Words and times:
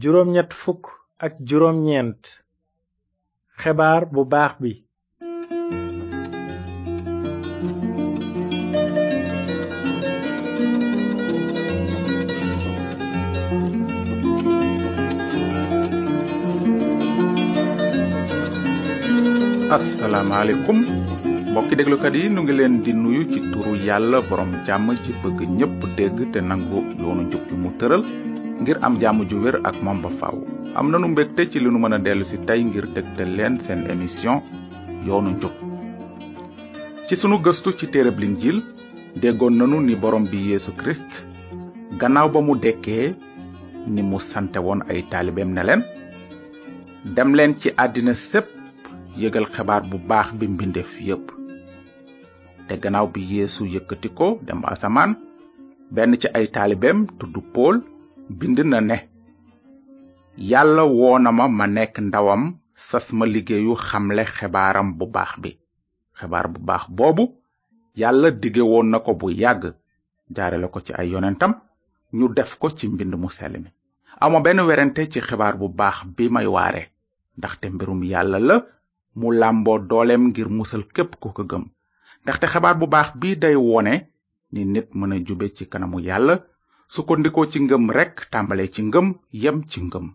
juróom 0.00 0.32
ñett 0.32 0.50
fukk 0.54 0.84
ak 1.18 1.32
juróom 1.46 1.84
ñeent 1.84 2.22
xebaar 3.62 4.02
bu 4.12 4.22
baax 4.32 4.52
bi 4.62 4.72
asalaamaaleykum 19.76 20.78
mbokki 21.50 21.74
déglukat 21.76 22.14
yi 22.18 22.28
nu 22.28 22.40
ngi 22.42 22.52
leen 22.58 22.82
di 22.84 22.92
nuyu 22.92 23.22
ci 23.32 23.38
turu 23.52 23.72
yàlla 23.86 24.18
borom 24.28 24.50
jàmm 24.66 24.86
ci 25.04 25.10
bëgg 25.22 25.38
ñépp 25.58 25.80
dégg 25.96 26.16
te 26.32 26.38
nangu 26.48 26.80
yoonu 27.00 27.22
njub 27.26 27.44
mu 27.62 27.70
tëral 27.80 28.02
ngir 28.62 28.78
am 28.86 28.94
jàmm 29.02 29.24
ju 29.30 29.40
wér 29.44 29.56
ak 29.68 29.76
momba 29.86 30.06
ba 30.08 30.16
faaw 30.20 30.36
am 30.78 30.86
nanu 30.94 31.06
mbégte 31.12 31.42
ci 31.50 31.58
li 31.62 31.66
nu 31.72 31.78
mën 31.82 31.94
a 31.96 31.98
dellu 32.06 32.24
si 32.30 32.36
tey 32.48 32.60
ngir 32.68 32.86
dégtal 32.94 33.30
leen 33.36 33.54
seen 33.64 33.80
émission 33.92 34.36
yoonu 35.06 35.30
njub 35.34 35.50
ci 37.08 37.14
sunu 37.20 37.36
gëstu 37.44 37.68
ci 37.78 37.86
téereb 37.92 38.16
linjil 38.22 38.58
déggoon 39.22 39.54
nanu 39.60 39.76
ni 39.86 39.94
borom 40.02 40.24
bi 40.32 40.38
yeesu 40.50 40.70
kirist 40.80 41.12
gannaaw 42.00 42.28
ba 42.34 42.40
mu 42.46 42.54
dekkee 42.64 43.06
ni 43.94 44.02
mu 44.10 44.18
sante 44.30 44.58
woon 44.66 44.80
ay 44.90 45.00
taalibeem 45.10 45.50
ne 45.56 45.62
leen 45.68 45.82
dem 47.16 47.30
leen 47.38 47.52
ci 47.60 47.68
àddina 47.82 48.14
sépp 48.30 48.46
yëgal 49.20 49.46
xebaar 49.54 49.82
bu 49.90 49.96
baax 50.10 50.28
bi 50.38 50.46
mbindeef 50.52 50.92
yépp 51.08 51.26
te 52.68 52.74
gannaaw 52.82 53.06
bi 53.14 53.22
yeesu 53.34 53.62
yëkkati 53.74 54.10
dem 54.46 54.60
asamaan 54.72 55.10
benn 55.94 56.12
ci 56.22 56.28
ay 56.36 56.46
taalibeem 56.56 56.98
tudd 57.18 57.42
bind 58.32 58.58
na 58.64 58.80
ne 58.80 58.96
yàlla 60.38 60.82
woona 60.98 61.30
ma 61.38 61.46
ma 61.58 61.66
nekk 61.76 61.94
ndawam 62.08 62.42
sas 62.88 63.06
ma 63.18 63.24
liggéeyu 63.32 63.74
xamle 63.86 64.22
xebaaram 64.34 64.88
bu 64.98 65.06
baax 65.14 65.32
bi 65.42 65.50
xebaar 66.18 66.46
bu 66.52 66.58
baax 66.68 66.84
boobu 66.96 67.24
yàlla 68.00 68.28
dige 68.42 68.62
woon 68.70 68.86
na 68.90 68.98
ko 69.04 69.12
bu 69.20 69.26
yàgg 69.42 69.64
jaarale 70.36 70.66
ko 70.72 70.78
ci 70.86 70.92
ay 70.96 71.10
yonentam 71.12 71.52
ñu 72.16 72.26
def 72.36 72.56
ko 72.60 72.70
ci 72.76 72.88
mbind 72.88 73.14
mu 73.14 73.28
sell 73.30 73.56
mi 73.62 73.70
ama 74.24 74.40
benn 74.40 74.60
werante 74.66 75.10
ci 75.12 75.20
xebaar 75.20 75.54
bu 75.60 75.68
baax 75.68 75.96
bi 76.16 76.24
may 76.30 76.46
waare 76.46 76.82
ndaxte 77.38 77.66
mbirum 77.70 78.02
yàlla 78.04 78.38
la 78.38 78.56
mu 79.16 79.30
làmboo 79.32 79.78
doolem 79.78 80.22
ngir 80.28 80.48
musal 80.48 80.82
képp 80.94 81.16
ku 81.20 81.28
ko 81.36 81.42
gëm 81.50 81.64
ndaxte 82.22 82.46
xebaar 82.52 82.76
bu 82.80 82.86
baax 82.86 83.08
bi 83.20 83.36
day 83.36 83.54
wone 83.56 83.94
ni 84.52 84.64
nit 84.64 84.88
mën 84.94 85.12
a 85.14 85.24
jube 85.26 85.52
ci 85.56 85.64
kanamu 85.68 86.00
yàlla 86.00 86.40
sukkandikoo 86.94 87.44
ci 87.52 87.58
ngëm 87.64 87.84
rekk 87.96 88.16
tàmbalee 88.32 88.68
ci 88.74 88.80
ngëm 88.88 89.06
yem 89.42 89.58
ci 89.70 89.78
ngëm 89.86 90.06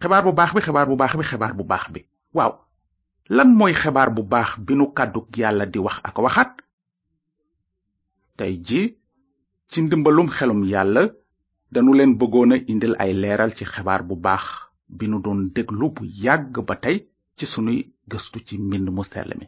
xibaar 0.00 0.22
bu 0.26 0.32
baax 0.38 0.50
bi 0.54 0.60
xibaar 0.66 0.86
bu 0.90 0.94
baax 1.02 1.12
bi 1.18 1.24
xibaar 1.30 1.54
bu 1.58 1.64
baax 1.72 1.84
bi 1.94 2.00
waaw 2.36 2.52
lan 3.36 3.48
mooy 3.58 3.74
xibaar 3.82 4.10
bu 4.16 4.22
baax 4.34 4.50
bi 4.66 4.72
nu 4.78 4.84
kàddug 4.96 5.26
yàlla 5.40 5.66
di 5.72 5.78
wax 5.86 5.96
ak 6.08 6.16
waxaat 6.24 6.50
tey 8.38 8.54
ji 8.66 8.82
ci 9.70 9.78
ndimbalum 9.82 10.28
xelum 10.36 10.60
yàlla 10.72 11.02
danu 11.72 11.90
leen 11.98 12.12
bëggoon 12.20 12.50
a 12.54 12.56
indil 12.72 12.94
ay 13.04 13.12
leeral 13.22 13.50
ci 13.56 13.64
xibaar 13.72 14.02
bu 14.08 14.14
baax 14.26 14.44
bi 14.96 15.04
nu 15.10 15.18
doon 15.24 15.40
déglu 15.54 15.86
bu 15.94 16.02
yàgg 16.24 16.54
ba 16.68 16.74
tey 16.84 16.96
ci 17.38 17.44
sunuy 17.52 17.78
gëstu 18.10 18.38
ci 18.46 18.54
mbind 18.66 18.86
mu 18.96 19.02
sell 19.12 19.32
mi 19.40 19.46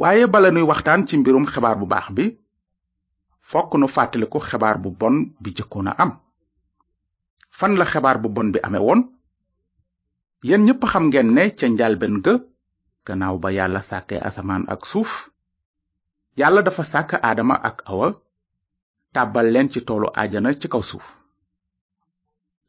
waaye 0.00 0.24
bala 0.32 0.48
nuy 0.50 0.62
waxtaan 0.70 1.00
ci 1.08 1.14
mbirum 1.20 1.44
xibaar 1.52 1.76
bu 1.80 1.86
baax 1.94 2.08
bi 2.18 2.26
fokk 3.50 3.74
nu 3.82 3.86
fàttaliku 3.90 4.38
xebaar 4.48 4.78
bu 4.82 4.90
bon 5.00 5.14
bi 5.42 5.50
jëkkoon 5.58 5.88
a 5.90 5.94
am 6.02 6.10
fan 7.58 7.72
la 7.78 7.84
xebaar 7.92 8.18
bu 8.22 8.28
bon 8.36 8.52
bi 8.52 8.58
ame 8.66 8.78
woon 8.86 9.00
yéen 10.48 10.62
ñëpp 10.66 10.82
xam 10.90 11.04
ngeen 11.08 11.28
ne 11.34 11.44
ca 11.58 11.66
njalben 11.68 12.14
ga 12.24 12.34
gannaaw 13.06 13.36
ba 13.42 13.48
yàlla 13.58 13.80
sàkke 13.90 14.16
asamaan 14.28 14.64
ak 14.72 14.80
suuf 14.90 15.10
yàlla 16.40 16.60
dafa 16.62 16.84
sàkk 16.92 17.10
aadama 17.26 17.54
ak 17.68 17.76
awa 17.90 18.08
tàbbal 19.14 19.46
leen 19.52 19.68
ci 19.72 19.80
toolu 19.86 20.08
ajana 20.22 20.50
ci 20.60 20.66
kaw 20.72 20.82
suuf 20.90 21.06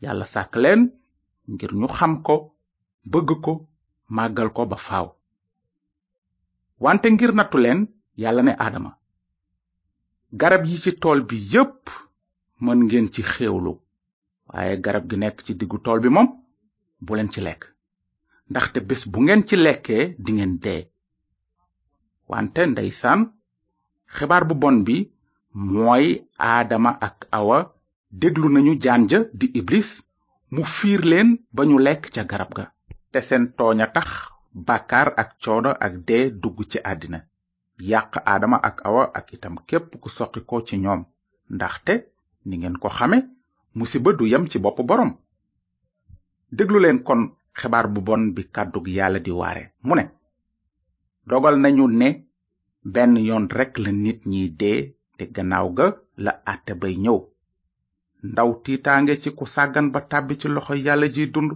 yàlla 0.03 0.25
sàkk 0.33 0.53
leen 0.63 0.81
ngir 1.53 1.72
ñu 1.79 1.88
xam 1.97 2.11
ko 2.27 2.35
bëgg 3.11 3.29
ko 3.45 3.53
màggal 4.16 4.50
ko 4.56 4.61
ba 4.72 4.77
faaw 4.88 5.07
wante 6.83 7.07
ngir 7.13 7.31
nattu 7.38 7.57
leen 7.63 7.79
yàlla 8.23 8.41
ne 8.44 8.53
aadama 8.66 8.91
garab 10.40 10.66
yi 10.66 10.78
ci 10.84 10.92
tool 11.02 11.19
bi 11.28 11.36
yépp 11.53 11.84
mën 12.64 12.80
ngeen 12.86 13.08
ci 13.14 13.22
xéewlu 13.31 13.74
waaye 14.50 14.75
garab 14.86 15.06
gi 15.09 15.18
nekk 15.22 15.38
ci 15.46 15.52
diggu 15.59 15.78
tool 15.86 16.00
bi 16.03 16.09
moom 16.16 16.28
bu 17.06 17.12
leen 17.16 17.30
ci 17.34 17.40
lekk 17.47 17.62
ndaxte 18.52 18.80
bés 18.88 19.02
bu 19.12 19.19
ngeen 19.24 19.42
ci 19.47 19.56
lekkee 19.66 20.03
dingeen 20.24 20.53
dee 20.64 20.84
wante 22.31 22.62
ndeysaan 22.68 23.19
xibaar 24.16 24.44
bu 24.47 24.56
bon 24.62 24.78
bi 24.88 24.97
mooy 25.74 26.06
aadama 26.50 26.92
ak 27.08 27.18
awa 27.38 27.58
déglu 28.19 28.48
nañu 28.52 28.74
jaan 28.84 29.03
ja 29.12 29.19
di 29.40 29.46
iblis 29.59 29.90
mu 30.53 30.63
fiir 30.75 31.02
leen 31.12 31.30
ba 31.56 31.62
ñu 31.69 31.78
lekk 31.86 32.03
ca 32.13 32.24
garab 32.31 32.52
ga 32.58 32.66
te 33.12 33.19
seen 33.28 33.44
tooñ 33.58 33.80
a 33.86 33.88
tax 33.96 34.09
bàkkaar 34.68 35.08
ak 35.22 35.30
coono 35.44 35.72
ak 35.86 35.94
dee 36.08 36.25
dugg 36.42 36.58
ci 36.72 36.78
àddina 36.92 37.19
yàq 37.90 38.14
aadama 38.31 38.58
ak 38.62 38.78
awa 38.88 39.03
ak 39.14 39.34
itam 39.34 39.56
képp 39.68 39.90
ku 40.02 40.09
soqi 40.09 40.40
ci 40.68 40.75
ñoom 40.78 41.02
ndaxte 41.53 41.94
ni 42.46 42.56
ngeen 42.58 42.78
ko 42.81 42.90
xame 42.90 43.18
mu 43.75 43.86
du 44.18 44.25
yem 44.25 44.47
ci 44.50 44.59
bopp 44.59 44.80
boroom 44.86 45.12
déglu 46.52 46.80
leen 46.81 47.03
kon 47.03 47.22
xibaar 47.59 47.88
bu 47.94 48.02
bon 48.02 48.24
bi 48.36 48.44
kàddug 48.56 48.88
yàlla 48.88 49.19
di 49.19 49.31
waare 49.31 49.74
mu 49.84 49.96
ne 49.96 50.03
dogal 51.28 51.56
nañu 51.59 51.88
ne 51.88 52.09
benn 52.94 53.16
yoon 53.18 53.47
rekk 53.58 53.78
la 53.78 53.92
nit 53.92 54.19
ñi 54.25 54.50
dee 54.59 54.94
te 55.18 55.24
gannaaw 55.36 55.68
ga 55.78 55.86
la 56.18 56.31
àtte 56.52 56.74
bay 56.74 56.96
ñëw 57.03 57.18
ndaw 58.30 58.52
tiitaange 58.63 59.16
ci 59.22 59.30
ku 59.38 59.46
sàggan 59.46 59.88
ba 59.94 60.00
tàbbi 60.09 60.40
ci 60.40 60.48
loxo 60.50 60.74
yàlla 60.75 61.08
ji 61.16 61.31
dund 61.34 61.52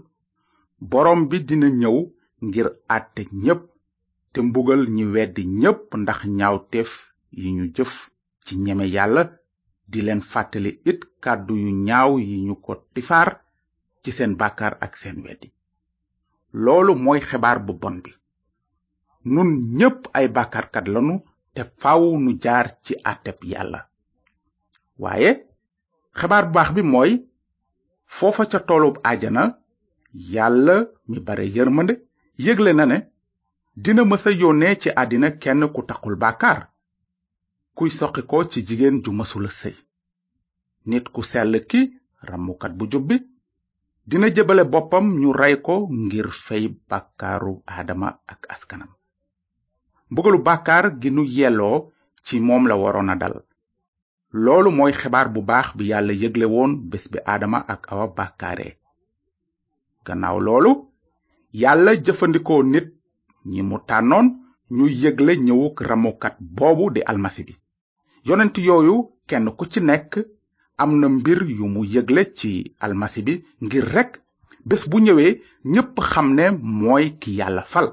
boroom 0.92 1.22
bi 1.30 1.38
dina 1.48 1.68
ñëw 1.70 1.98
ngir 2.46 2.68
àtte 2.96 3.22
ñépp 3.44 3.62
te 4.36 4.42
mbugal 4.44 4.82
ñi 4.96 5.04
wedd 5.16 5.36
ñépp 5.62 5.82
ndax 6.02 6.20
ñaawteef 6.40 6.92
yi 7.42 7.50
ñu 7.58 7.66
jëf 7.76 7.92
ci 8.46 8.54
ñeme 8.66 8.86
yàlla 8.96 9.24
di 9.92 10.00
leen 10.06 10.22
fàttali 10.32 10.72
it 10.92 11.00
kàddu 11.24 11.54
yu 11.64 11.70
ñaaw 11.88 12.12
yi 12.28 12.36
ñu 12.48 12.56
ko 12.66 12.72
tifaar 12.94 13.30
ci 14.02 14.10
seen 14.18 14.34
bàkkaar 14.42 14.74
ak 14.86 14.94
seen 15.02 15.18
weddi 15.26 15.50
loolu 16.64 16.94
mooy 17.04 17.20
xibaar 17.30 17.58
bu 17.66 17.74
bon 17.82 17.96
bi 18.04 18.12
nun 19.34 19.50
ñépp 19.78 20.00
ay 20.18 20.28
bàkkaarkat 20.38 20.86
lanu 20.94 21.16
te 21.54 21.62
faw 21.82 22.02
nu 22.24 22.32
jaar 22.44 22.68
ci 22.84 22.94
àtteb 23.12 23.38
yàlla 23.52 23.80
waaye 25.04 25.32
xibaar 26.20 26.46
baax 26.56 26.70
bi 26.76 26.82
mooy 26.94 27.12
foofa 28.18 28.44
ca 28.52 28.60
toolub 28.68 28.96
ajana 29.12 29.44
yàlla 30.34 30.76
mi 31.10 31.18
bare 31.28 31.46
yërmande 31.56 31.94
yëgle 32.46 32.72
na 32.76 32.86
ne 32.92 32.98
dina 33.76 34.04
mësa 34.08 34.32
yónnee 34.42 34.76
ci 34.82 34.90
àddina 35.02 35.30
kenn 35.44 35.62
ku 35.74 35.82
taxul 35.90 36.16
bàkkaar 36.24 36.60
kuy 37.78 37.90
soqikoo 37.98 38.44
ci 38.52 38.60
jigéen 38.68 38.98
ju 39.04 39.12
mësula 39.20 39.52
sëy 39.60 39.76
nit 40.90 41.06
ku 41.14 41.22
sell 41.32 41.54
ki 41.70 41.82
ràmmukat 42.28 42.74
bu 42.80 42.86
jub 42.92 43.08
dina 44.10 44.28
jëbale 44.36 44.64
boppam 44.74 45.06
ñu 45.22 45.30
rey 45.40 45.56
ko 45.66 45.76
ngir 46.06 46.28
fey 46.46 46.64
bàkkaaru 46.90 47.54
aadama 47.74 48.10
ak 48.32 48.42
askanam 48.54 48.92
mbugalu 50.12 50.40
bàkkaar 50.48 50.86
gi 51.02 51.10
nu 51.16 51.24
yelloo 51.38 51.78
ci 52.26 52.36
moom 52.48 52.64
la 52.70 52.76
waroon 52.82 53.10
a 53.10 53.16
dal 53.22 53.36
loolu 54.44 54.70
mooy 54.78 54.94
xibaar 55.00 55.28
bu 55.34 55.42
baax 55.50 55.68
bi 55.78 55.84
yàlla 55.92 56.14
yëgle 56.22 56.46
woon 56.54 56.72
bés 56.90 57.06
bi 57.12 57.18
aadama 57.32 57.60
ak 57.74 57.82
awa 57.92 58.06
bàkkaare 58.18 58.70
gannaaw 60.06 60.38
loolu 60.46 60.72
yàlla 61.62 61.92
jëfandikoo 62.06 62.64
nit 62.74 62.88
ñi 63.52 63.62
mu 63.70 63.78
tànnoon 63.90 64.28
ñu 64.76 64.86
yëgle 65.02 65.32
ñëwuk 65.48 65.76
ramukat 65.90 66.36
boobu 66.58 66.86
di 66.94 67.02
almasi 67.12 67.42
bi 67.48 67.54
yonent 68.28 68.56
yooyu 68.68 68.96
kenn 69.30 69.46
ku 69.58 69.64
ci 69.72 69.80
nekk 69.90 70.12
am 70.82 70.92
na 71.00 71.08
mbir 71.16 71.40
yu 71.58 71.66
mu 71.74 71.82
yëgle 71.94 72.22
ci 72.40 72.52
almasi 72.86 73.20
bi 73.26 73.34
ngir 73.66 73.86
rekk 73.96 74.12
bés 74.68 74.84
bu 74.90 74.98
ñëwee 75.06 75.32
ñépp 75.74 75.94
xam 76.12 76.28
ne 76.38 76.44
mooy 76.82 77.06
ki 77.22 77.32
yàlla 77.40 77.64
fal 77.74 77.88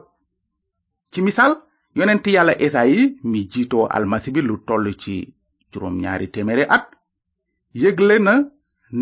ci 1.12 1.18
misaal 1.26 1.52
yonent 1.98 2.24
yàlla 2.34 2.54
esayi 2.66 3.00
mi 3.30 3.40
jiitoo 3.52 3.84
almasi 3.96 4.28
bi 4.34 4.40
lu 4.48 4.54
toll 4.66 4.86
ci 5.02 5.14
juróom 5.70 5.96
ñaari 6.02 6.26
téeméeri 6.32 6.64
at 6.76 6.86
yëgle 7.82 8.16
na 8.26 8.34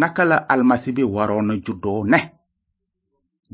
naka 0.00 0.22
la 0.30 0.36
almasi 0.54 0.90
bi 0.96 1.02
waroon 1.14 1.48
a 1.50 1.54
juddoo 1.64 2.02
ne 2.12 2.18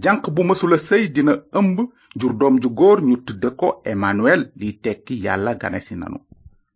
janq 0.04 0.22
bu 0.34 0.40
mësula 0.48 0.78
sëy 0.86 1.04
dina 1.14 1.34
ëmb 1.60 1.76
jur 2.16 2.32
doom 2.32 2.58
ju 2.62 2.68
góor 2.70 2.98
ñu 3.04 3.16
tudd 3.26 3.44
ko 3.60 3.82
emmanuel 3.84 4.48
li 4.56 4.72
tekki 4.82 5.16
yàlla 5.24 5.54
ganesi 5.60 5.94
nanu 5.96 6.18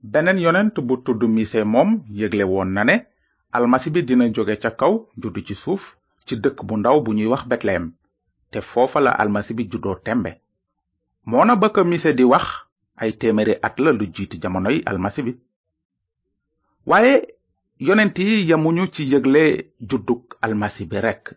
beneen 0.02 0.38
yonent 0.38 0.74
bu 0.86 0.98
tudd 1.02 1.22
mise 1.24 1.64
moom 1.64 2.02
yëgle 2.10 2.42
woon 2.44 2.70
na 2.74 2.84
ne 2.84 2.96
almasi 3.52 3.90
bi 3.90 4.02
dina 4.04 4.28
jóge 4.34 4.58
ca 4.60 4.70
kaw 4.70 5.06
juddu 5.16 5.40
ci 5.46 5.54
suuf 5.54 5.96
ci 6.26 6.36
dëkk 6.36 6.62
bu 6.68 6.76
ndaw 6.76 7.00
bu 7.00 7.12
ñuy 7.14 7.26
wax 7.26 7.46
betlehem 7.48 7.92
te 8.50 8.60
foofa 8.60 9.00
la 9.00 9.10
almasi 9.16 9.54
bi 9.54 9.64
juddoo 9.70 9.94
tembe 10.04 10.32
moo 11.24 11.44
na 11.44 11.56
ko 11.56 11.84
mise 11.84 12.12
di 12.14 12.22
wax 12.24 12.46
ay 12.96 13.12
téeméeri 13.16 13.56
at 13.62 13.78
la 13.80 13.92
lu 13.92 14.06
jiitu 14.14 14.36
jamonoy 14.42 14.82
almasi 14.84 15.22
bi 15.22 15.32
waaye 16.86 17.34
yonent 17.78 18.18
yi 18.18 18.44
yamuñu 18.48 18.88
ci 18.92 19.04
yëgle 19.08 19.72
juddug 19.80 20.22
almasi 20.42 20.84
bi 20.84 21.00
rekk 21.00 21.32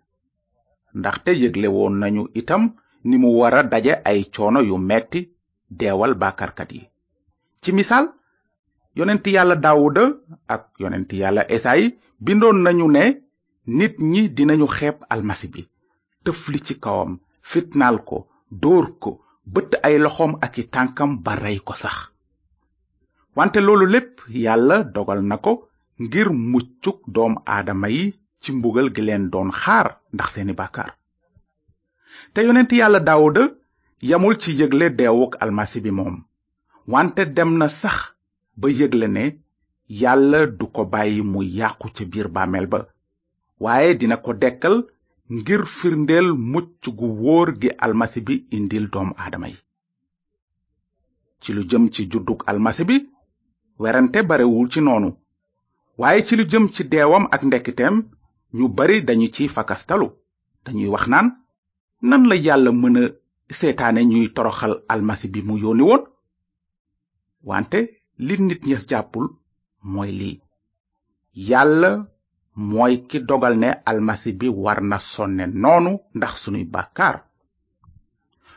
te 1.24 1.32
yëgle 1.32 1.68
woon 1.68 2.00
nañu 2.00 2.28
itam 2.34 2.72
ni 3.04 3.16
mu 3.22 3.30
wara 3.40 3.62
daje 3.74 3.94
ay 4.12 4.20
coono 4.36 4.60
yu 4.70 4.76
metti 4.90 5.22
deewal 5.80 6.14
bàkkarkat 6.22 6.70
yi 6.76 6.84
ci 7.62 7.70
misaal 7.78 8.06
yonent 8.98 9.26
yàlla 9.36 9.56
daawuda 9.64 10.04
ak 10.54 10.64
yonent 10.82 11.10
yàlla 11.22 11.44
esayi 11.56 11.86
bindoon 12.26 12.58
nañu 12.66 12.88
ne 12.96 13.04
nit 13.78 13.96
ñi 14.12 14.22
dinañu 14.38 14.68
xepp 14.78 14.98
almasi 15.14 15.48
bi 15.54 15.62
tëfli 16.24 16.60
ci 16.66 16.74
kawam 16.84 17.12
fitnaal 17.50 17.98
ko 18.08 18.18
dóor 18.64 18.86
ko 19.04 19.12
bëtt 19.54 19.72
ay 19.88 19.96
loxoom 20.04 20.34
ak 20.46 20.54
i 20.58 20.64
tànkam 20.74 21.12
ba 21.24 21.34
rey 21.44 21.58
ko 21.68 21.74
sax 21.84 21.98
wante 23.38 23.60
loolu 23.66 23.86
lépp 23.94 24.16
yàlla 24.44 24.78
dogal 24.96 25.22
na 25.30 25.38
ko 25.46 25.54
ngir 26.04 26.28
muccuk 26.52 27.00
doom 27.16 27.34
aadama 27.54 27.88
yi 27.96 28.04
ci 28.42 28.50
mbugal 28.58 28.88
gi 28.96 29.02
leen 29.08 29.24
doon 29.34 29.50
xaar 29.62 29.88
ndax 30.16 30.30
seeni 30.34 30.54
bàkkaar 30.60 30.92
te 32.34 32.42
yonent 32.46 32.72
yàlla 32.78 33.00
daawuda 33.06 33.44
yamul 34.10 34.36
ci 34.42 34.52
yëgle 34.60 34.88
deewuk 35.00 35.34
almasi 35.44 35.80
bi 35.84 35.92
moom 35.98 36.16
wante 36.94 37.24
dem 37.36 37.52
na 37.58 37.68
sax 37.70 37.98
ba 38.60 38.68
yëgle 38.80 39.08
ne 39.08 39.26
yàlla 40.02 40.48
du 40.58 40.66
ko 40.76 40.86
bàyyi 40.94 41.22
mu 41.22 41.40
yàqu 41.60 41.88
ca 41.96 42.04
biir 42.06 42.28
bàmmeel 42.36 42.68
ba 42.68 42.80
waaye 43.60 43.96
dina 44.00 44.18
ko 44.18 44.34
dekkal 44.34 44.76
ngir 45.30 45.64
firndeel 45.78 46.28
mucc 46.34 46.84
gu 46.98 47.08
wóor 47.22 47.48
gi 47.62 47.70
almasi 47.86 48.20
bi 48.28 48.36
indil 48.58 48.86
doomu 48.92 49.14
aadama 49.18 49.48
yi 49.48 49.58
ci 51.42 51.54
lu 51.54 51.62
jëm 51.70 51.84
ci 51.94 52.02
juddug 52.12 52.44
almasi 52.46 52.84
bi 52.90 52.96
werante 53.80 54.20
barewul 54.30 54.70
ci 54.72 54.82
noonu 54.82 55.10
waaye 55.98 56.26
ci 56.28 56.36
lu 56.36 56.44
jëm 56.52 56.70
ci 56.76 56.84
deewam 56.84 57.26
ak 57.34 57.42
ndekkiteem 57.44 57.96
ñu 58.58 58.68
bari 58.78 59.04
dañu 59.06 59.28
ciy 59.34 59.48
fakastalu 59.50 60.08
dañuy 60.66 60.88
wax 60.94 61.06
naan 61.08 61.28
nan 62.10 62.24
la 62.30 62.36
yàlla 62.46 62.72
mën 62.82 62.96
a 63.04 63.14
seetaane 63.58 64.02
ñuy 64.12 64.26
toroxal 64.36 64.74
almasi 64.94 65.28
bi 65.34 65.40
mu 65.48 65.56
yónni 65.64 65.84
woon 65.90 66.04
wante 67.50 67.78
li 68.26 68.34
nit 68.48 68.62
ña 68.70 68.78
jàppul 68.90 69.26
mooy 69.92 70.12
lii 70.20 70.36
yàlla 71.50 71.92
mooy 72.70 72.94
ki 73.10 73.18
dogal 73.30 73.56
ne 73.62 73.70
almasi 73.90 74.30
bi 74.40 74.48
war 74.64 74.80
na 74.92 74.98
sonne 75.12 75.46
noonu 75.62 75.92
ndax 76.18 76.34
sunuy 76.42 76.66
bàkkaar 76.74 77.16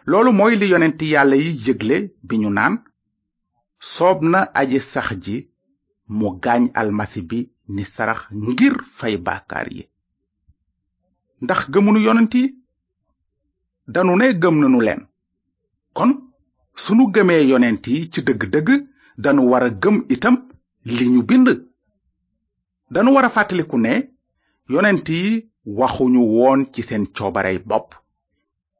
loolu 0.08 0.30
mooy 0.38 0.54
li 0.60 0.66
yonent 0.72 1.00
yàlla 1.12 1.36
yi 1.44 1.50
yëgle 1.64 1.96
bi 2.26 2.34
ñu 2.42 2.50
naan 2.56 2.74
soob 3.92 4.18
na 4.32 4.40
aji 4.60 4.78
sax 4.92 5.08
ji 5.24 5.36
mu 6.18 6.28
gaañ 6.42 6.62
almasi 6.80 7.20
bi 7.30 7.38
ni 7.74 7.82
sarax 7.94 8.20
ngir 8.48 8.74
fay 8.98 9.14
bàkkaar 9.26 9.66
yi 9.76 9.82
ndax 11.44 11.60
gëmunu 11.72 12.00
yonent 12.06 12.34
yi 12.40 12.46
danu 13.88 14.16
ne 14.16 14.28
gëm 14.40 14.58
nanu 14.60 14.80
leen 14.82 15.00
kon 15.96 16.10
sunu 16.84 17.04
gëmee 17.14 17.42
yonent 17.50 17.84
yi 17.90 17.98
ci 18.12 18.20
dëgg-dëgg 18.26 18.68
danu 19.22 19.42
war 19.50 19.64
gëm 19.82 19.96
itam 20.14 20.36
li 20.96 21.06
ñu 21.12 21.22
bind 21.22 21.48
danu 22.94 23.12
war 23.14 23.24
a 23.24 23.30
fàttaliku 23.34 23.76
ne 23.78 23.94
yonent 24.72 25.06
yi 25.08 25.24
waxuñu 25.78 26.22
woon 26.36 26.60
ci 26.72 26.82
seen 26.82 27.04
coobare 27.06 27.52
coobarey 27.54 27.58
bopp 27.68 27.88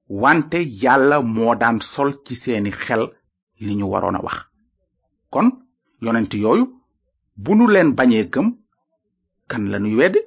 wante 0.09 0.59
yàlla 0.83 1.21
moo 1.23 1.55
daan 1.55 1.81
sol 1.81 2.11
ci 2.25 2.35
seeni 2.35 2.71
xel 2.83 3.03
li 3.65 3.73
ñu 3.79 3.87
waroon 3.93 4.17
a 4.17 4.21
wax 4.27 4.39
kon 5.33 5.49
yonent 6.03 6.33
yooyu 6.43 6.65
bu 7.37 7.55
nu 7.55 7.67
leen 7.71 7.91
bañee 7.99 8.25
gëm 8.35 8.49
kan 9.51 9.63
lanuy 9.73 9.95
weddi 9.99 10.21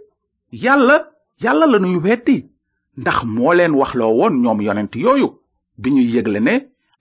yàlla 0.65 0.95
yàlla 1.43 1.65
lanuy 1.67 1.97
weddi 2.05 2.37
ndax 2.97 3.17
moo 3.35 3.53
leen 3.57 3.73
waxloo 3.79 4.15
woon 4.19 4.33
ñoom 4.43 4.59
yonent 4.67 4.93
yooyu 5.03 5.27
bi 5.81 5.89
ñu 5.95 6.01
yégle 6.13 6.39
ne 6.47 6.53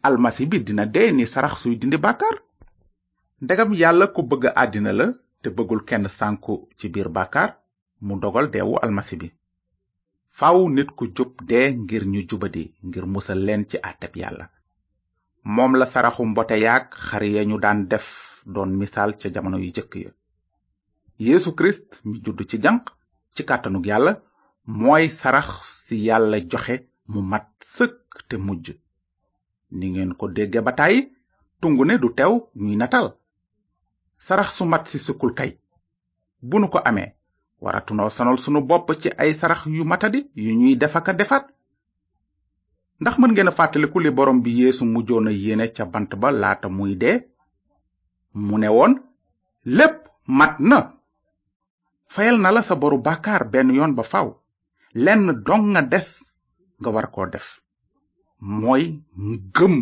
almasi 0.06 0.43
bi 0.50 0.58
dina 0.67 0.85
dee 0.94 1.11
ni 1.17 1.25
sarax 1.32 1.52
suy 1.62 1.75
dindi 1.81 1.99
bàkkaar 2.05 2.37
ndegam 3.44 3.70
yàlla 3.81 4.05
ku 4.14 4.20
bëgg 4.31 4.44
àddina 4.62 4.90
la 4.99 5.06
te 5.43 5.49
bëggul 5.56 5.82
kenn 5.88 6.06
sànku 6.19 6.52
ci 6.79 6.87
biir 6.93 7.08
bàkkaar 7.17 7.50
mu 8.06 8.12
dogal 8.23 8.46
deewu 8.52 8.75
almasi 8.85 9.14
bi 9.20 9.29
faw 10.38 10.56
nit 10.75 10.90
ku 10.96 11.05
jub 11.17 11.32
dee 11.49 11.69
ngir 11.82 12.05
ñu 12.12 12.20
jubadi 12.29 12.64
ngir 12.87 13.05
musal 13.12 13.38
leen 13.46 13.62
ci 13.70 13.76
àtteb 13.88 14.14
yàlla 14.20 14.44
moom 15.55 15.73
la 15.81 15.87
saraxu 15.93 16.23
mbote 16.31 16.56
yaag 16.64 16.84
xar 17.06 17.23
ya 17.34 17.43
ñu 17.50 17.56
daan 17.64 17.81
def 17.91 18.06
doon 18.55 18.70
misaal 18.81 19.11
ca 19.20 19.29
jamono 19.34 19.58
yu 19.64 19.70
jëkk 19.76 19.93
ya 20.05 20.11
yéesu 21.26 21.50
kirist 21.56 21.88
mi 22.08 22.17
judd 22.25 22.41
ci 22.50 22.56
janq 22.64 22.82
ci 23.34 23.43
kàttanug 23.49 23.87
yàlla 23.91 24.12
mooy 24.69 25.09
sarax 25.11 25.49
ci 25.88 25.94
yàlla 26.06 26.37
joxe 26.50 26.75
mu 27.12 27.20
mat 27.31 27.47
sëkk 27.75 28.12
te 28.29 28.37
mujj 28.47 28.69
ni 29.76 29.87
ngeen 29.93 30.12
ko 30.19 30.25
dégge 30.37 30.61
ba 30.67 30.73
tàyyi 30.79 31.00
tungu 31.61 31.85
ne 31.87 31.94
du 32.03 32.09
teew 32.19 32.35
ñuy 32.62 32.76
natal 32.81 33.06
sarax 34.26 34.49
su 34.56 34.65
mat 34.73 34.85
ci 34.91 34.99
sëkkul 34.99 35.32
kay 35.38 35.50
bu 36.49 36.59
nu 36.59 36.69
ko 36.73 36.79
amee 36.88 37.09
waratunoo 37.65 38.11
sonal 38.17 38.38
sunu 38.44 38.61
bopp 38.69 38.88
ci 39.03 39.09
ay 39.23 39.35
sarax 39.35 39.61
yu 39.67 39.85
matadi 39.85 40.20
yu 40.44 40.53
ñuy 40.61 40.76
defaka 40.76 41.12
defaat 41.15 41.47
ndax 43.00 43.15
mën 43.19 43.31
ngeen 43.32 43.49
a 43.49 43.53
fàttaliku 43.59 44.00
li 44.00 44.11
borom 44.11 44.43
bi 44.43 44.50
yéesu 44.59 44.85
mujjoon 44.85 45.29
a 45.29 45.32
yéene 45.32 45.67
ca 45.76 45.85
bant 45.93 46.09
ba 46.20 46.29
laata 46.31 46.69
muy 46.69 46.93
dee 46.97 47.19
mu 48.47 48.59
ne 48.59 48.69
woon 48.69 48.93
lépp 49.65 49.97
mat 50.26 50.56
na 50.61 50.79
fayal 52.12 52.37
na 52.41 52.50
la 52.53 52.62
sa 52.62 52.75
boru 52.76 52.99
bàkkaar 52.99 53.49
benn 53.50 53.75
yoon 53.75 53.94
ba 53.97 54.03
faw 54.03 54.29
lenn 55.05 55.27
dong 55.47 55.65
nga 55.73 55.83
def 55.93 56.09
nga 56.81 56.89
war 56.95 57.06
koo 57.15 57.27
def 57.35 57.47
mooy 58.61 58.83
gëm 59.56 59.75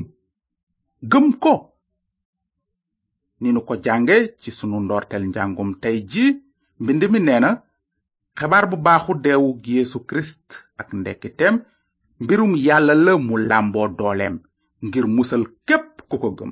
gëm 1.11 1.27
ko 1.43 1.55
ni 3.41 3.49
nu 3.53 3.61
ko 3.69 3.75
jànge 3.85 4.17
ci 4.41 4.49
sunu 4.59 4.77
ndoorteel 4.83 5.25
njàngum 5.29 5.71
tey 5.83 5.97
ji 6.11 6.25
mbind 6.83 7.03
mi 7.13 7.21
nee 7.27 7.53
xabaar 8.39 8.65
bu 8.71 8.77
baaxu 8.87 9.13
deewug 9.25 9.61
yeesu 9.75 9.99
krist 10.09 10.47
ak 10.81 10.88
ndekkiteem 11.00 11.55
mbirum 12.23 12.52
yàlla 12.67 12.95
la 13.05 13.12
mu 13.26 13.35
làmboo 13.49 13.88
dooleem 13.99 14.35
ngir 14.87 15.07
musal 15.17 15.45
képp 15.69 15.90
ku 16.09 16.17
ko 16.23 16.29
gëm 16.38 16.50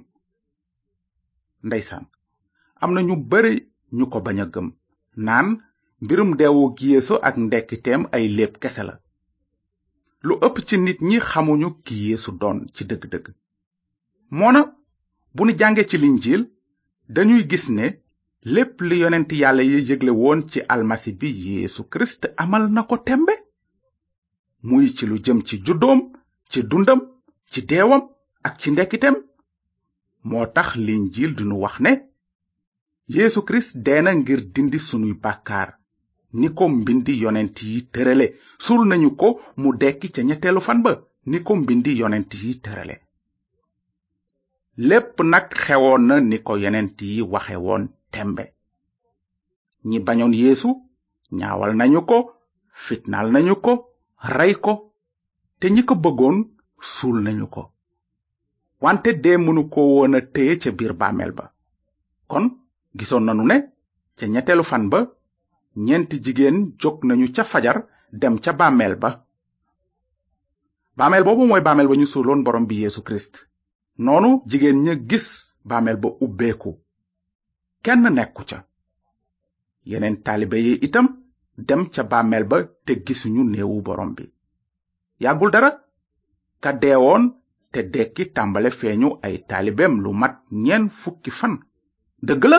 ndeysaan 1.67 2.05
am 2.83 2.91
na 2.95 3.01
ñu 3.09 3.15
bari 3.31 3.53
ñu 3.97 4.05
ko 4.13 4.19
bañ 4.25 4.39
a 4.45 4.47
gëm 4.55 4.67
naan 5.27 5.49
mbirum 6.03 6.31
deewuk 6.39 6.77
yeesu 6.89 7.15
ak 7.29 7.37
ndekkiteem 7.45 8.03
ay 8.15 8.25
léeb 8.37 8.55
kese 8.63 8.83
la 8.89 8.95
lu 10.27 10.35
ëpp 10.47 10.57
ci 10.69 10.77
nit 10.85 10.99
ñi 11.09 11.19
xamuñu 11.31 11.69
ki 11.85 11.95
yeesu 12.07 12.31
doon 12.41 12.59
ci 12.75 12.83
dëgg-dëgg 12.89 13.27
moona 14.39 14.61
bu 15.35 15.43
nu 15.45 15.53
jànge 15.59 15.83
ci 15.91 15.97
linjiil 15.99 16.43
dañuy 17.15 17.43
gis 17.51 17.67
ne 17.77 17.87
lépp 18.55 18.77
li 18.89 18.97
yonent 19.03 19.31
yàlla 19.41 19.63
yi 19.71 19.79
yëgle 19.89 20.11
woon 20.21 20.41
ci 20.51 20.59
almasi 20.75 21.11
bi 21.21 21.29
yeesu 21.47 21.81
kirist 21.91 22.23
amal 22.43 22.65
na 22.75 22.83
ko 22.89 22.97
tembe 23.07 23.35
muy 24.69 24.87
ci 24.97 25.05
lu 25.07 25.17
jëm 25.25 25.39
ci 25.49 25.55
juddoom 25.67 26.01
ci 26.51 26.59
dundam 26.71 27.01
ci 27.53 27.61
deewam 27.71 28.03
ak 28.47 28.55
ci 28.61 28.69
ndekkiteem 28.71 29.17
moo 30.29 30.47
tax 30.55 30.69
linjiil 30.87 31.33
dinu 31.37 31.57
wax 31.63 31.75
ne 31.85 31.93
yeesu 33.15 33.41
kirist 33.47 33.73
dee 33.85 34.01
na 34.03 34.11
ngir 34.19 34.41
dindi 34.55 34.79
sunuy 34.89 35.15
bàkkaar 35.25 35.69
ni 36.35 36.49
ko 36.57 36.65
mbindi 36.77 37.13
yonent 37.23 37.57
yi 37.71 37.79
tërale 37.95 38.27
suul 38.65 38.83
nañu 38.91 39.11
ko 39.21 39.29
mu 39.61 39.69
dekki 39.81 40.09
ca 40.15 40.21
ñetteelu 40.29 40.61
fan 40.67 40.81
ba 40.85 40.93
ni 41.31 41.39
ko 41.47 41.53
mbindi 41.61 41.93
yonent 42.01 42.31
yi 42.43 42.53
tërale 42.65 42.97
lépp 44.89 45.15
nag 45.33 45.47
xewoon 45.65 46.03
na 46.09 46.15
ni 46.31 46.39
ko 46.47 46.53
yonent 46.65 46.97
yi 47.13 47.21
waxe 47.33 47.57
woon 47.65 47.83
tembe 48.13 48.45
ñi 49.89 49.99
bañoon 50.07 50.35
yéesu 50.43 50.69
ñaawal 51.39 51.73
nañu 51.81 52.01
ko 52.11 52.17
fitnaal 52.85 53.27
nañu 53.35 53.55
ko 53.65 53.73
rey 54.37 54.53
ko 54.65 54.73
te 55.61 55.67
ñi 55.75 55.83
ko 55.89 55.95
bëggoon 56.05 56.37
suul 56.95 57.19
nañu 57.27 57.47
ko 57.55 57.63
wante 58.85 59.11
de 59.23 59.31
mënu 59.45 59.63
ko 59.73 59.81
woon 59.95 60.13
a 60.19 60.21
ca 60.61 60.71
biir 60.79 60.93
bàmmeel 61.01 61.33
ba 61.39 61.45
kon 62.31 62.45
gisoon 62.99 63.25
nanu 63.27 63.43
ne 63.51 63.57
ca 64.19 64.25
ñetteelu 64.33 64.65
fan 64.71 64.85
ba 64.93 65.01
ñeenti 65.83 66.19
jigéen 66.25 66.59
jóg 66.81 66.99
nañu 67.09 67.27
ca 67.35 67.45
fajar 67.51 67.77
dem 68.21 68.35
ca 68.45 68.53
bàmmeel 68.59 68.95
ba 69.03 69.11
bàmmeel 70.99 71.25
boobu 71.27 71.45
mooy 71.49 71.61
bàmmeel 71.67 71.89
ba 71.91 71.95
ñu 72.01 72.07
suuloon 72.13 72.41
borom 72.45 72.65
bi 72.69 72.81
Yeesu 72.83 73.01
Kirist 73.07 73.35
noonu 74.05 74.29
jigéen 74.51 74.79
ña 74.85 74.95
gis 75.11 75.27
bàmmeel 75.69 75.97
ba 76.03 76.09
ubbeeku 76.25 76.71
kenn 77.85 78.03
nekku 78.17 78.43
ca 78.51 78.59
yeneen 79.91 80.17
taalibe 80.25 80.55
yi 80.67 80.73
itam 80.87 81.07
dem 81.67 81.83
ca 81.95 82.03
bàmmeel 82.13 82.45
ba 82.51 82.57
te 82.87 82.93
gisuñu 83.07 83.43
néewu 83.51 83.77
borom 83.87 84.11
bi 84.17 84.25
yàggul 85.23 85.51
dara 85.55 85.71
ka 86.63 86.71
te 87.75 87.81
dekki 87.95 88.25
tàmbale 88.37 88.71
feeñu 88.81 89.09
ay 89.27 89.37
taalibeem 89.49 89.95
lu 90.03 90.11
mat 90.21 90.35
ñeen 90.65 90.85
fukki 91.01 91.31
fan 91.39 91.55
dëgg 92.27 92.43
la 92.51 92.59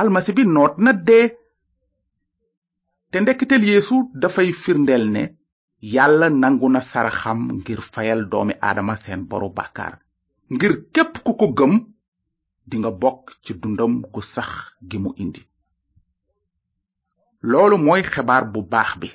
almasi 0.00 0.30
bi 0.36 0.42
noot 0.54 0.74
na 0.84 0.92
dee 1.08 1.26
te 3.10 3.20
ndekkiteel 3.22 3.62
yéesu 3.68 3.98
dafay 4.22 4.52
firndeel 4.52 5.04
ne 5.14 5.22
yàlla 5.94 6.28
nangu 6.42 6.68
na 6.68 6.80
saraxam 6.90 7.40
ngir 7.60 7.80
fayal 7.94 8.20
doomi 8.32 8.54
aadama 8.66 8.94
seen 9.02 9.20
boru 9.30 9.48
bàkkaar 9.58 9.94
ngir 10.54 10.72
képp 10.94 11.12
ku 11.24 11.32
ko 11.40 11.46
gëm 11.58 11.72
dinga 12.70 12.90
bokk 13.02 13.24
ci 13.44 13.52
dundam 13.62 13.92
gu 14.12 14.20
sax 14.34 14.50
gi 14.88 14.98
mu 15.02 15.10
indi 15.22 15.42
loolu 17.50 17.76
mooy 17.84 18.02
xebaar 18.12 18.44
bu 18.52 18.60
baax 18.72 18.90
bi 19.00 19.08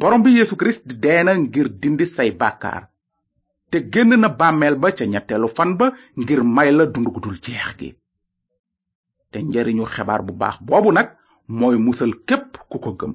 boroom 0.00 0.22
bi 0.24 0.30
yéesu 0.36 0.54
kirist 0.58 0.84
dee 1.02 1.20
ngir 1.44 1.68
dindi 1.80 2.06
say 2.06 2.30
bàkkaar 2.40 2.82
te 3.70 3.76
génn 3.92 4.20
na 4.20 4.28
bàmmeel 4.40 4.76
ba 4.82 4.88
ca 4.96 5.04
ñetteelu 5.12 5.48
fan 5.56 5.70
ba 5.78 5.86
ngir 6.20 6.40
may 6.56 6.70
la 6.72 6.86
dund 6.92 7.08
gu 7.14 7.20
jeex 7.44 7.68
gi 7.78 7.90
te 9.30 9.38
njariñu 9.40 9.84
xebaar 9.94 10.22
bu 10.26 10.32
baax 10.40 10.56
boobu 10.68 10.92
nag 10.92 11.08
mooy 11.48 11.76
musal 11.78 12.12
képp 12.28 12.49
ku 12.70 12.76
ko 12.78 12.90
gëm 12.98 13.12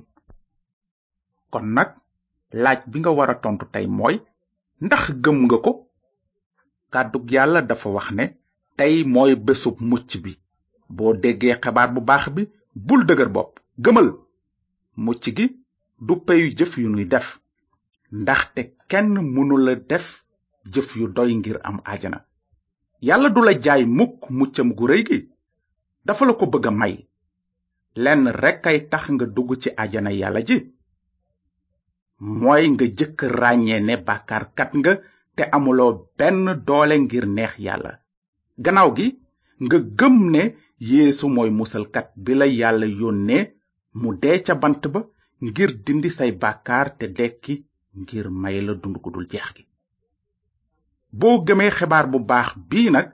kon 1.51 1.65
nag 1.75 1.89
laaj 2.63 2.79
bi 2.91 2.97
nga 3.01 3.11
wara 3.17 3.35
tontu 3.43 3.65
tey 3.73 3.85
mooy 3.97 4.15
ndax 4.85 5.03
gëm 5.23 5.37
nga 5.45 5.57
ko 5.65 5.71
kàddug 6.93 7.25
yàlla 7.33 7.59
dafa 7.69 7.87
wax 7.95 8.07
ne 8.17 8.25
tey 8.77 8.93
mooy 9.13 9.31
bésub 9.45 9.75
mucc 9.89 10.09
bi 10.23 10.31
boo 10.95 11.13
déggee 11.21 11.59
xabaar 11.63 11.89
bu 11.93 12.01
baax 12.09 12.25
bi 12.35 12.43
bul 12.87 13.01
dëgër 13.07 13.29
bopp 13.35 13.51
gëmal 13.83 14.07
mucc 15.05 15.23
gi 15.37 15.45
du 16.05 16.13
peyu 16.25 16.45
jëf 16.57 16.71
yu 16.81 16.87
nuy 16.91 17.05
def 17.13 17.27
ndaxte 18.21 18.61
kenn 18.91 19.09
mënula 19.33 19.73
def 19.91 20.05
jëf 20.73 20.89
yu 20.99 21.05
doy 21.15 21.31
ngir 21.39 21.57
am 21.67 21.77
ajana 21.93 22.19
yàlla 23.07 23.29
du 23.35 23.41
la 23.45 23.53
jaay 23.65 23.83
mukk 23.97 24.19
muccam 24.37 24.69
gu 24.77 24.85
réy 24.89 25.03
gi 25.07 25.17
dafa 26.05 26.23
la 26.27 26.33
ko 26.39 26.45
bëgg 26.53 26.65
a 26.69 26.71
may 26.79 26.95
lenn 28.03 28.27
rekk 28.27 28.67
ay 28.67 28.79
tax 28.91 29.03
nga 29.09 29.25
dugg 29.35 29.49
ci 29.61 29.69
ajana 29.83 30.11
yàlla 30.21 30.41
ji 30.47 30.57
mooy 32.41 32.63
nga 32.73 32.85
jëkk 32.97 33.19
ràññee 33.39 33.79
ne 33.87 33.95
bàkkaarkat 34.07 34.71
nga 34.79 34.91
te 35.35 35.43
amuloo 35.55 35.93
benn 36.17 36.39
doole 36.67 36.95
ngir 37.03 37.25
neex 37.37 37.53
yàlla 37.65 37.91
gannaaw 38.63 38.89
gi 38.97 39.07
nga 39.65 39.77
gëm 39.99 40.15
ne 40.33 40.43
yéesu 40.89 41.25
mooy 41.35 41.49
musalkat 41.59 42.07
bi 42.23 42.31
la 42.39 42.45
yàlla 42.59 42.87
yónnee 42.99 43.43
mu 44.01 44.09
dee 44.21 44.37
ca 44.45 44.53
bant 44.61 44.83
ba 44.93 44.99
ngir 45.47 45.71
dindi 45.85 46.09
say 46.17 46.31
bàkkaar 46.41 46.87
te 46.99 47.05
dekki 47.17 47.53
ngir 47.99 48.25
may 48.41 48.55
la 48.65 48.73
dund 48.81 48.97
gu 49.03 49.09
dul 49.13 49.27
jeex 49.31 49.47
gi 49.55 49.63
boo 51.19 51.35
gëmee 51.47 51.71
xibaar 51.77 52.05
bu 52.11 52.17
baax 52.31 52.49
bii 52.69 52.89
nag 52.95 53.07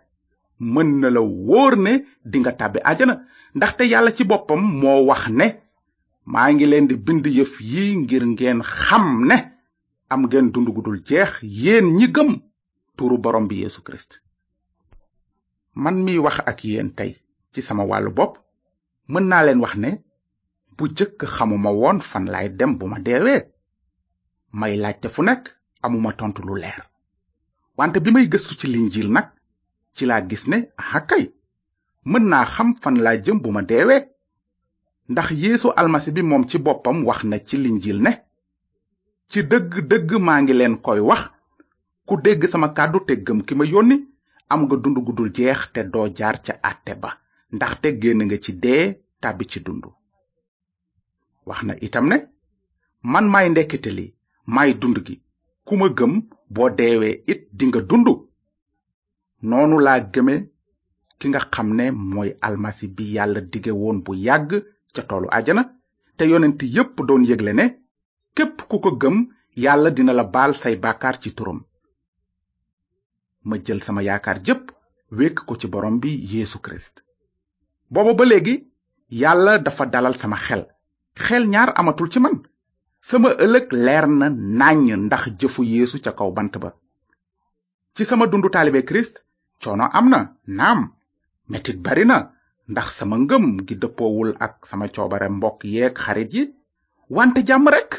mën 0.74 0.90
na 1.02 1.08
la 1.16 1.22
wóor 1.48 1.74
ne 1.86 1.94
dinga 2.32 2.52
tàbbi 2.60 2.80
ajana 2.92 3.16
ndaxte 3.56 3.84
yàlla 3.84 4.12
ci 4.16 4.24
boppam 4.24 4.62
moo 4.82 5.02
wax 5.10 5.28
ne 5.30 5.46
maa 6.32 6.50
ngi 6.54 6.66
leen 6.72 6.88
di 6.88 6.96
bind 7.06 7.26
yëf 7.38 7.54
yi 7.72 7.84
ngir 8.02 8.24
ngeen 8.32 8.60
xam 8.86 9.06
ne 9.28 9.36
am 10.12 10.22
ngeen 10.26 10.52
dund 10.54 10.68
gudul 10.76 10.98
jeex 11.08 11.32
yéen 11.42 11.86
ñi 11.98 12.06
gëm 12.16 12.30
turu 12.98 13.18
borom 13.24 13.46
bi 13.50 13.56
yeesu 13.62 13.82
kirist 13.86 14.12
man 15.84 15.96
mi 16.06 16.14
wax 16.26 16.36
ak 16.50 16.60
yéen 16.70 16.90
tey 16.98 17.12
ci 17.54 17.62
sama 17.68 17.84
wàllu 17.90 18.12
bopp 18.18 18.36
mën 19.12 19.26
naa 19.30 19.46
leen 19.46 19.60
wax 19.64 19.74
ne 19.84 19.90
bu 20.78 20.84
jëkk 20.98 21.22
xamuma 21.36 21.72
woon 21.80 22.00
fan 22.10 22.26
laay 22.32 22.48
dem 22.58 22.72
bu 22.80 22.86
ma 22.88 23.00
deewee 23.06 23.42
may 24.60 24.74
laajte 24.82 25.08
fu 25.14 25.22
nekk 25.24 25.44
amuma 25.86 26.12
tontu 26.20 26.42
lu 26.48 26.56
leer 26.56 26.82
wante 27.78 28.00
bi 28.02 28.12
may 28.12 28.28
gëstu 28.32 28.54
ci 28.60 28.68
linjil 28.68 29.10
nag 29.12 29.28
ci 29.96 30.06
laa 30.06 30.22
gis 30.30 30.48
ne 30.48 30.58
aha 30.78 31.00
mën 32.06 32.26
naa 32.30 32.46
xam 32.54 32.70
fan 32.82 32.96
laa 33.06 33.16
jëm 33.26 33.38
bu 33.44 33.50
ma 33.54 33.62
deewee 33.70 34.02
ndax 35.12 35.28
yéesu 35.42 35.68
almasi 35.80 36.10
bi 36.16 36.22
moom 36.30 36.44
ci 36.50 36.58
boppam 36.66 36.98
wax 37.08 37.20
na 37.30 37.38
ci 37.48 37.56
linjil 37.64 38.00
ne 38.02 38.12
ci 39.32 39.40
dëgg-dëgg 39.50 40.10
maa 40.26 40.42
ngi 40.42 40.54
leen 40.60 40.76
koy 40.86 41.00
wax 41.10 41.22
ku 42.08 42.14
dégg 42.26 42.42
sama 42.52 42.68
kàddu 42.78 42.98
te 43.08 43.14
gëm 43.26 43.40
ki 43.48 43.54
ma 43.56 43.66
yónni 43.72 43.96
am 44.52 44.62
nga 44.64 44.76
dund 44.82 44.98
gu 45.06 45.12
dul 45.18 45.30
jeex 45.38 45.60
te 45.74 45.82
doo 45.94 46.08
jaar 46.18 46.36
ca 46.46 46.54
àtte 46.70 46.94
ba 47.02 47.10
ndax 47.54 47.74
te 47.82 47.88
génn 48.02 48.20
nga 48.26 48.38
ci 48.44 48.52
dee 48.64 48.86
tàbbi 49.22 49.46
ci 49.52 49.60
dund 49.66 49.84
wax 51.48 51.62
na 51.68 51.74
itam 51.86 52.06
ne 52.12 52.18
man 53.12 53.28
may 53.34 53.48
ndekkite 53.50 53.90
li 53.98 54.06
may 54.56 54.70
dund 54.82 54.98
gi 55.06 55.16
ku 55.68 55.74
ma 55.80 55.88
gëm 55.98 56.14
boo 56.54 56.70
deewee 56.78 57.22
it 57.32 57.40
dinga 57.58 57.80
dund 57.90 58.08
noonu 59.50 59.76
laa 59.86 60.00
gëme 60.14 60.34
ki 61.22 61.30
nga 61.30 61.42
xam 61.54 61.68
ne 61.78 61.86
mooy 62.12 62.30
almasi 62.48 62.86
bi 62.96 63.06
yàlla 63.16 63.42
digge 63.52 63.74
woon 63.82 63.98
bu 64.06 64.12
yàgg 64.28 64.52
ca 64.94 65.02
toolu 65.10 65.28
ajana 65.38 65.64
te 66.18 66.24
yonent 66.32 66.60
yépp 66.76 66.96
doon 67.08 67.24
yégle 67.30 67.52
ne 67.60 67.66
képp 68.38 68.58
ku 68.70 68.78
ko 68.84 68.90
gëm 69.02 69.18
yàlla 69.64 69.90
dina 69.96 70.14
la 70.16 70.26
baal 70.36 70.54
say 70.62 70.76
bàkkaar 70.84 71.16
ci 71.22 71.30
turam 71.38 71.60
ma 73.48 73.56
jël 73.66 73.82
sama 73.86 74.02
yaakaar 74.08 74.40
jépp 74.46 74.64
wékk 75.18 75.38
ko 75.48 75.54
ci 75.60 75.68
borom 75.74 76.00
bi 76.04 76.10
Yeesu 76.34 76.58
Kirist 76.64 76.96
booba 77.94 78.14
ba 78.20 78.24
léegi 78.26 78.56
yàlla 79.22 79.52
dafa 79.66 79.86
dalal 79.94 80.16
sama 80.22 80.38
xel 80.46 80.64
xel 81.26 81.44
ñaar 81.54 81.70
amatul 81.80 82.10
ci 82.12 82.20
man 82.20 82.36
sama 83.10 83.30
ëllëg 83.44 83.66
leer 83.86 84.06
na 84.20 84.28
nàññ 84.60 84.98
ndax 85.06 85.24
jëfu 85.40 85.62
yéesu 85.74 85.98
ca 86.02 86.12
kaw 86.18 86.32
bant 86.38 86.54
ba 86.64 86.70
ci 87.96 88.04
sama 88.06 88.26
dundu 88.28 88.50
taalibe 88.50 88.82
Kirist 88.90 89.16
coono 89.62 89.86
am 89.98 90.06
na 90.10 90.20
naam 90.60 90.82
metit 91.52 91.78
bari 91.84 92.06
na 92.08 92.18
ndax 92.72 92.86
sama 93.00 93.16
ngëm 93.24 93.46
gi 93.58 93.64
gitu 93.68 93.78
dëppoowul 93.82 94.30
ak 94.46 94.54
sama 94.70 94.86
coobare 94.96 95.28
mbokk 95.36 95.60
yeeg 95.74 95.94
xarit 96.04 96.32
yi 96.38 96.44
wante 97.16 97.42
jam 97.50 97.66
rek 97.76 97.92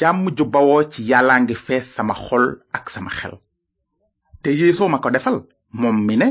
Jam 0.00 0.18
ju 0.36 0.44
bawoo 0.54 0.82
ci 0.92 1.00
yàllaa 1.10 1.40
ngi 1.42 1.54
fees 1.66 1.86
sama 1.96 2.14
xol 2.24 2.46
ak 2.76 2.84
sama 2.94 3.10
xel 3.18 3.34
te 4.42 4.48
yeesoo 4.58 4.88
ma 4.90 4.98
ko 5.04 5.08
defal 5.14 5.36
moom 5.80 5.98
mi 6.06 6.14
ne 6.20 6.28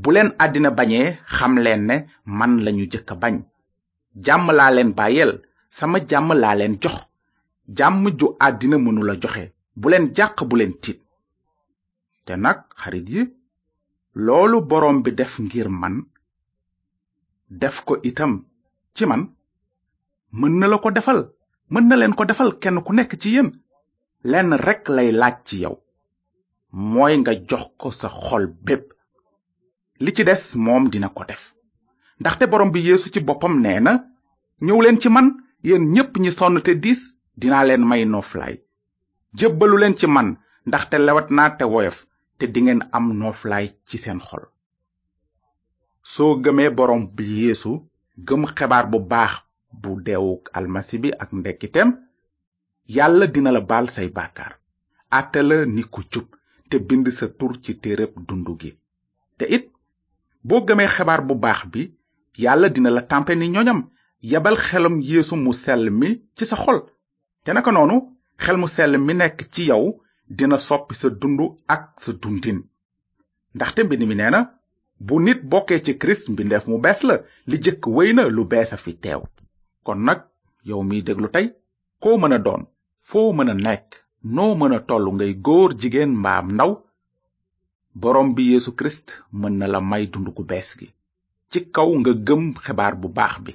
bu 0.00 0.08
leen 0.14 0.30
àddina 0.44 0.70
bañee 0.78 1.08
xam 1.36 1.52
leen 1.64 1.82
ne 1.88 1.96
man 2.38 2.52
lañu 2.64 2.84
jëkk 2.92 3.10
bañ 3.22 3.34
jàmm 4.26 4.46
laa 4.58 4.70
leen 4.76 4.90
bàyyeel 4.98 5.32
sama 5.76 5.96
jam 6.10 6.26
laa 6.42 6.54
leen 6.60 6.74
jox 6.82 6.96
jàmm 7.78 8.04
ju 8.18 8.26
àddina 8.46 8.76
mënula 8.84 9.14
joxe 9.22 9.44
bu 9.80 9.86
leen 9.92 10.06
jàq 10.16 10.36
bu 10.48 10.54
leen 10.60 10.72
tit 10.82 10.98
te 12.26 12.32
nag 12.44 12.58
xarit 12.80 13.06
yi 13.14 13.22
loolu 14.14 14.60
borom 14.60 15.02
bi 15.02 15.10
def 15.12 15.38
ngir 15.40 15.68
man 15.68 16.04
def 17.48 17.84
ko 17.84 17.96
itam 18.02 18.44
ci 18.94 19.06
man 19.06 19.34
mën 20.32 20.58
na 20.60 20.66
la 20.68 20.78
ko 20.78 20.90
defal 20.90 21.32
mën 21.70 21.88
na 21.88 21.96
leen 21.96 22.12
ko 22.14 22.24
defal 22.24 22.52
kenn 22.60 22.82
ku 22.84 22.92
nekk 22.92 23.16
ci 23.20 23.30
yéen 23.32 23.50
lenn 24.24 24.52
rekk 24.52 24.88
lay 24.88 25.10
laaj 25.12 25.36
ci 25.46 25.56
yow 25.62 25.74
mooy 26.72 27.16
nga 27.18 27.32
jox 27.48 27.64
ko 27.78 27.90
sa 27.90 28.08
xol 28.08 28.46
bépp 28.64 28.84
li 30.00 30.12
ci 30.16 30.24
des 30.24 30.44
moom 30.56 30.90
dina 30.90 31.08
ko 31.08 31.24
def 31.24 31.42
ndaxte 32.20 32.50
borom 32.50 32.70
bi 32.70 32.80
yeesu 32.84 33.08
ci 33.10 33.20
boppam 33.20 33.60
nee 33.60 33.80
na 33.80 33.92
ñëw 34.60 34.80
leen 34.82 35.00
ci 35.00 35.08
man 35.08 35.28
yéen 35.64 35.88
ñépp 35.94 36.16
ñi 36.18 36.30
sonn 36.32 36.60
te 36.62 36.72
diis 36.74 37.00
dinaa 37.40 37.64
leen 37.64 37.84
may 37.88 38.04
nooflaay 38.04 38.54
jébbalu 39.38 39.76
leen 39.78 39.96
ci 39.98 40.06
man 40.06 40.28
ndaxte 40.66 40.94
lewat 40.98 41.28
naa 41.30 41.50
te 41.56 41.64
woyof 41.64 42.06
te 42.38 42.46
dingeen 42.56 42.82
am 42.98 43.06
nooflaay 43.22 43.66
ci 43.88 43.96
seen 44.04 44.20
xol 44.28 44.44
soo 46.12 46.32
gëmee 46.44 46.70
borom 46.78 47.02
bi 47.16 47.24
yeesu 47.42 47.72
gëm 48.26 48.42
xibaar 48.56 48.86
bu 48.92 48.98
baax 49.12 49.32
bu 49.80 49.90
deewuk 50.06 50.44
almasi 50.58 50.96
bi 51.02 51.08
ak 51.22 51.30
ndekkiteem 51.38 51.90
yàlla 52.96 53.26
dina 53.34 53.50
la 53.56 53.60
baal 53.70 53.86
say 53.94 54.08
bàkkaar 54.16 54.52
àtte 55.18 55.40
la 55.48 55.56
ni 55.74 55.82
te 56.70 56.76
bind 56.88 57.06
sa 57.18 57.26
tur 57.38 57.52
ci 57.64 57.72
téereb 57.82 58.12
dundu 58.28 58.52
gi 58.60 58.70
te 59.38 59.44
it 59.56 59.64
boo 60.48 60.60
gëmee 60.66 60.92
xibaar 60.94 61.22
bu 61.28 61.34
baax 61.44 61.60
bi 61.72 61.82
yàlla 62.44 62.68
dina 62.74 62.90
la 62.96 63.02
tàmpe 63.10 63.32
ni 63.36 63.46
ñoñam 63.54 63.80
yabal 64.30 64.56
xelum 64.66 64.96
yéesu 65.08 65.34
mu 65.44 65.52
sell 65.62 65.84
mi 66.00 66.08
ci 66.36 66.44
sa 66.50 66.56
xol 66.62 66.78
te 67.44 67.50
naka 67.52 67.70
noonu 67.72 67.96
xel 68.44 68.56
mu 68.60 68.68
sell 68.74 68.92
mi 69.06 69.12
nekk 69.20 69.38
ci 69.52 69.62
yow 69.70 69.84
dina 70.36 70.58
soppi 70.66 70.94
sa 71.00 71.08
dund 71.20 71.40
ak 71.74 71.82
sa 72.04 72.12
dundin 72.22 72.58
ndaxte 73.56 73.80
mbind 73.84 74.02
mi 74.08 74.14
nee 74.18 74.30
na 74.32 74.40
bu 75.06 75.14
nit 75.24 75.40
bokkee 75.50 75.80
ci 75.84 75.92
kirist 76.00 76.24
mbindeef 76.32 76.64
mu 76.70 76.76
bees 76.84 77.00
la 77.08 77.14
li 77.50 77.56
jëkk 77.64 77.84
wéy 77.94 78.10
na 78.14 78.22
lu 78.36 78.42
bees 78.52 78.70
a 78.72 78.76
fi 78.84 78.92
teew 79.02 79.20
kon 79.86 80.00
nag 80.06 80.20
yow 80.68 80.82
mii 80.88 81.02
déglu 81.06 81.28
tey 81.34 81.46
koo 82.02 82.16
mën 82.20 82.36
a 82.36 82.38
doon 82.46 82.62
foo 83.08 83.32
mën 83.36 83.50
a 83.52 83.54
nekk 83.66 83.88
noo 84.34 84.52
mën 84.60 84.74
a 84.76 84.80
toll 84.88 85.06
ngay 85.14 85.32
góor 85.46 85.70
jigéen 85.80 86.12
mbaam 86.22 86.46
ndaw 86.56 86.72
borom 88.00 88.28
bi 88.36 88.42
yeesu 88.52 88.70
kirist 88.78 89.08
mën 89.40 89.54
na 89.58 89.66
la 89.72 89.80
may 89.90 90.04
dund 90.12 90.28
gu 90.36 90.42
bees 90.50 90.68
gi 90.78 90.88
ci 91.50 91.58
kaw 91.74 91.90
nga 91.98 92.12
gëm 92.26 92.42
xibaar 92.64 92.94
bu 93.00 93.08
baax 93.18 93.34
bi 93.44 93.52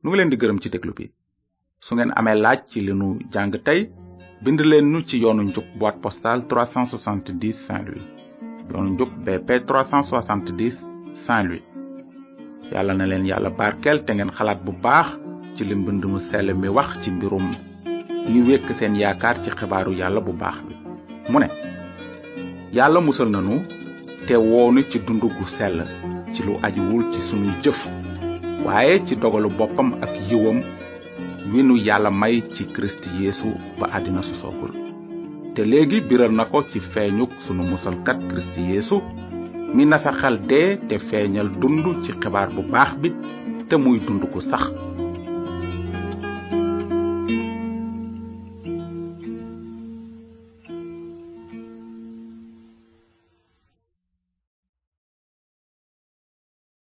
nu 0.00 0.06
ngi 0.08 0.16
leen 0.18 0.30
di 0.30 0.40
gërëm 0.40 0.58
ci 0.62 0.68
déglu 0.72 0.92
bi 0.98 1.04
su 1.84 1.90
ngeen 1.94 2.12
amee 2.18 2.36
laaj 2.44 2.60
ci 2.70 2.78
li 2.86 2.92
nu 3.00 3.08
jàng 3.32 3.54
tey 3.68 3.80
bind 4.42 4.60
leen 4.60 4.90
nu 4.90 5.00
ci 5.02 5.16
yoonu 5.20 5.42
njub 5.42 5.64
boîte 5.78 5.98
postale 6.00 6.42
370 6.48 7.52
Saint-Louis 7.66 8.02
yoonu 8.72 8.88
njub 8.94 9.08
BP 9.24 9.48
370 9.68 10.84
Saint-Louis 11.24 11.62
yàlla 12.72 12.92
na 12.98 13.06
leen 13.06 13.24
yàlla 13.30 13.50
barkeel 13.58 13.98
te 14.06 14.14
ngeen 14.14 14.30
xalaat 14.38 14.60
bu 14.64 14.72
baax 14.84 15.06
ci 15.54 15.62
li 15.68 15.74
mbind 15.80 16.02
mu 16.12 16.18
sell 16.28 16.48
mi 16.62 16.68
wax 16.76 16.90
ci 17.02 17.08
mbirum 17.10 17.46
ñi 18.30 18.40
wékk 18.48 18.66
seen 18.78 18.94
yaakaar 19.02 19.36
ci 19.42 19.50
xibaaru 19.58 19.92
yàlla 20.00 20.20
bu 20.26 20.32
baax 20.42 20.56
bi 20.66 20.74
mu 21.32 21.38
ne 21.40 21.48
yàlla 22.76 23.00
musal 23.06 23.28
nanu 23.34 23.54
te 24.26 24.34
woonu 24.46 24.80
ci 24.90 24.98
dund 25.06 25.20
gu 25.36 25.46
sell 25.56 25.78
ci 26.32 26.40
lu 26.46 26.52
ajuwul 26.66 27.04
ci 27.12 27.18
sunuy 27.26 27.52
jëf 27.64 27.80
waaye 28.66 28.94
ci 29.06 29.12
dogalu 29.22 29.48
boppam 29.58 29.88
ak 30.04 30.12
yiwam 30.30 30.58
winu 31.52 31.74
nu 31.74 31.82
yàlla 31.86 32.10
may 32.10 32.42
ci 32.54 32.64
kirist 32.74 33.02
yeesu 33.20 33.48
ba 33.78 33.86
àddina 33.96 34.22
sosoogul 34.22 34.70
te 35.54 35.62
léegi 35.70 36.00
biral 36.08 36.32
na 36.36 36.44
ko 36.44 36.62
ci 36.70 36.78
feeñuk 36.92 37.30
sunu 37.44 37.62
musalkat 37.70 38.18
kirist 38.28 38.54
yeesu 38.70 38.96
mi 39.74 39.84
nasaxal 39.86 40.36
dee 40.50 40.76
te 40.88 40.96
feeñal 41.08 41.48
dund 41.60 41.84
ci 42.04 42.12
xibaar 42.22 42.48
bu 42.54 42.62
baax 42.72 42.90
bi 43.00 43.08
te 43.68 43.76
muy 43.84 43.98
dund 44.06 44.22
ko 44.32 44.38
sax 44.40 44.97